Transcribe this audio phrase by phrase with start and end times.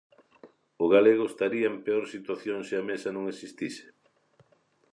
[0.83, 3.85] O galego estaría en peor situación se A Mesa non existise?